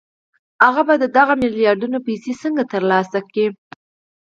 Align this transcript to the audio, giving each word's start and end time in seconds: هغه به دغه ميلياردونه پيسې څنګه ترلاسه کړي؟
هغه 0.63 0.81
به 0.87 0.93
دغه 1.17 1.33
ميلياردونه 1.41 1.97
پيسې 2.07 2.31
څنګه 2.41 2.63
ترلاسه 2.73 3.19
کړي؟ 3.29 3.45